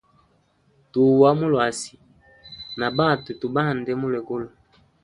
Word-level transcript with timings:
Tua 0.91 1.29
mu 1.39 1.47
luasi, 1.53 1.95
na 2.79 2.87
batwe 2.97 3.31
tu 3.39 3.47
bande 3.55 3.91
mulwegulu. 3.99 4.47